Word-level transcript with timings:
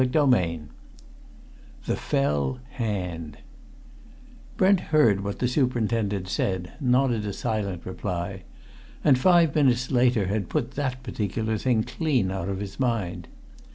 CHAPTER 0.03 0.17
XX 0.19 0.61
THE 1.85 1.95
FELL 1.95 2.57
HAND 2.71 3.37
Brent 4.57 4.79
heard 4.79 5.23
what 5.23 5.37
the 5.37 5.47
superintendent 5.47 6.27
said, 6.27 6.71
nodded 6.79 7.23
a 7.27 7.33
silent 7.33 7.85
reply, 7.85 8.41
and 9.03 9.15
five 9.19 9.53
minutes 9.53 9.91
later 9.91 10.25
had 10.25 10.49
put 10.49 10.71
that 10.71 11.03
particular 11.03 11.55
thing 11.59 11.83
clean 11.83 12.31
out 12.31 12.49
of 12.49 12.61
his 12.61 12.79
mind. 12.79 13.27